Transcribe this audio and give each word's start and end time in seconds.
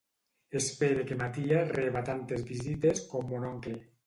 Espere 0.59 1.03
que 1.11 1.17
ma 1.19 1.27
tia 1.35 1.59
reba 1.75 2.03
tantes 2.09 2.47
visites 2.49 3.05
com 3.15 3.31
mon 3.35 3.47
oncle. 3.53 3.77